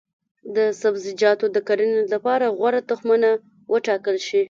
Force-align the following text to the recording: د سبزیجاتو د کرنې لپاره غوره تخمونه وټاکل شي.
د 0.55 0.57
سبزیجاتو 0.81 1.45
د 1.55 1.57
کرنې 1.67 2.01
لپاره 2.13 2.45
غوره 2.57 2.81
تخمونه 2.89 3.29
وټاکل 3.73 4.15
شي. 4.27 4.39